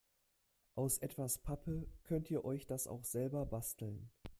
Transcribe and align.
Aus 0.73 0.97
etwas 0.97 1.37
Pappe 1.37 1.85
könnt 2.05 2.31
ihr 2.31 2.43
euch 2.43 2.65
das 2.65 2.87
auch 2.87 3.03
selber 3.05 3.45
basteln. 3.45 4.09